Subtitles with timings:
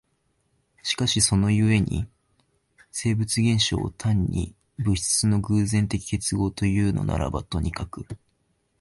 [0.81, 2.07] しかしその故に
[2.91, 8.07] 生物現象を単に物質の偶然的結合というのならばとにかく、